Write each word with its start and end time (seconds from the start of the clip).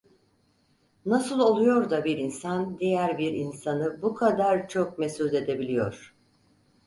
Nasıl 1.05 1.39
oluyor 1.39 1.89
da 1.89 2.05
bir 2.05 2.17
insan 2.17 2.79
diğer 2.79 3.17
bir 3.17 3.33
insanı 3.33 4.01
bu 4.01 4.15
kadar 4.15 4.67
çok 4.69 4.99
mesut 4.99 5.33
edebiliyor? 5.33 6.15